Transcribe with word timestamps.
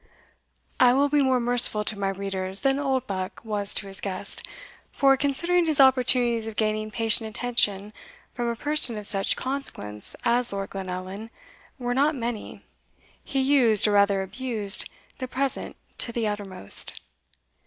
I 0.79 0.93
will 0.93 1.09
be 1.09 1.21
more 1.21 1.39
merciful 1.39 1.83
to 1.83 1.99
my 1.99 2.09
readers 2.09 2.61
than 2.61 2.79
Oldbuck 2.79 3.39
was 3.45 3.75
to 3.75 3.85
his 3.85 4.01
guest; 4.01 4.41
for, 4.91 5.15
considering 5.15 5.67
his 5.67 5.79
opportunities 5.79 6.47
of 6.47 6.55
gaining 6.55 6.89
patient 6.89 7.29
attention 7.29 7.93
from 8.33 8.47
a 8.47 8.55
person 8.55 8.97
of 8.97 9.05
such 9.05 9.35
consequence 9.35 10.15
as 10.25 10.51
Lord 10.51 10.71
Glenallan 10.71 11.29
were 11.77 11.93
not 11.93 12.15
many, 12.15 12.65
he 13.23 13.41
used, 13.41 13.87
or 13.87 13.91
rather 13.91 14.23
abused, 14.23 14.89
the 15.19 15.27
present 15.27 15.75
to 15.99 16.11
the 16.11 16.27
uttermost. 16.27 16.99